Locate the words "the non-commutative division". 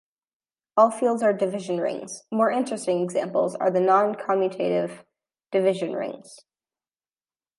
3.69-5.93